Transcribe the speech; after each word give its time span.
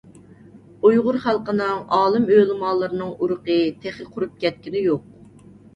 ئۇيغۇر 0.87 1.19
خەلقىنىڭ 1.25 1.83
ئالىم- 1.99 2.27
ئۆلىمالىرىنىڭ 2.39 3.15
ئۇرۇقى 3.19 3.63
تېخى 3.87 4.13
قۇرۇپ 4.17 4.45
كەتكىنى 4.47 4.87
يوق. 4.93 5.11